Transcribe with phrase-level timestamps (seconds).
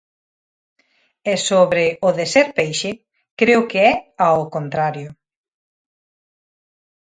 [1.31, 2.91] E sobre o de ser peixe,
[3.39, 3.93] creo que é
[4.25, 5.09] ao contrario.